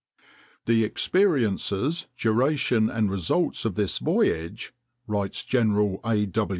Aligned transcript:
"The 0.65 0.83
experiences, 0.83 2.07
duration, 2.17 2.89
and 2.89 3.11
results 3.11 3.65
of 3.65 3.75
this 3.75 3.99
voyage," 3.99 4.73
writes 5.05 5.43
General 5.43 5.99
A. 6.03 6.27